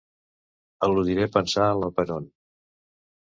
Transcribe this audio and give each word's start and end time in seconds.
Eludiré 0.87 1.27
pensar 1.35 1.67
en 1.75 1.79
la 1.83 1.91
Perón. 1.99 2.25